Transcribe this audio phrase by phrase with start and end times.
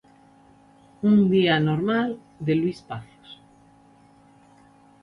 [1.03, 3.39] Un día normal de Luís Pazos.